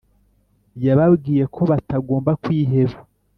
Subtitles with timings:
[0.85, 2.97] yababwiye ko batagomba kwiheba